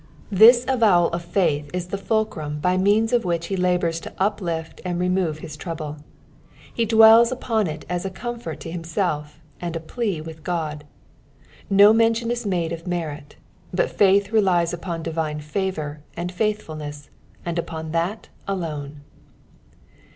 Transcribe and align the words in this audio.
Thia 0.33 0.53
btowhI 0.65 1.11
of 1.11 1.23
faitli 1.23 1.69
is 1.75 1.89
the 1.89 1.97
fulcnim 1.99 2.59
bj 2.59 2.81
means 2.81 3.13
of 3.13 3.23
which 3.23 3.49
be 3.49 3.55
iKboUTB 3.55 4.01
to 4.01 4.13
uplift 4.17 4.81
and 4.83 4.99
reinorQ 4.99 5.41
bis 5.41 5.55
trouble; 5.55 5.97
be 6.75 6.87
dwells 6.87 7.31
upon 7.31 7.67
it 7.67 7.85
as 7.87 8.03
a 8.03 8.09
comfort 8.09 8.59
to 8.61 8.71
him 8.71 8.81
Klt 8.81 9.27
and 9.61 9.75
a 9.75 9.79
pLea 9.79 10.25
with 10.25 10.41
Qod. 10.43 10.81
No 11.69 11.93
mention 11.93 12.31
is 12.31 12.47
made 12.47 12.73
of 12.73 12.87
merit, 12.87 13.35
but 13.71 13.91
faith 13.91 14.31
relies 14.31 14.73
upoa 14.73 15.03
divine 15.03 15.39
favour 15.39 15.99
and 16.17 16.31
faithfulaess, 16.33 17.09
and 17.45 17.59
upon 17.59 17.91
that 17.91 18.27
alone. 18.47 19.01